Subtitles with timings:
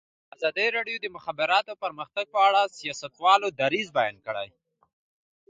[0.35, 4.47] ازادي راډیو د د مخابراتو پرمختګ په اړه د سیاستوالو دریځ بیان کړی.